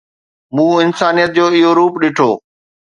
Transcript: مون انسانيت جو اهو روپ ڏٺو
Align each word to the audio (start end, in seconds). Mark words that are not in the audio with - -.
مون 0.55 0.73
انسانيت 0.85 1.31
جو 1.37 1.45
اهو 1.55 1.71
روپ 1.79 1.93
ڏٺو 2.01 2.31